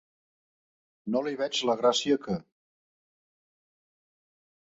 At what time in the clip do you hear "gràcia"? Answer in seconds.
1.83-2.17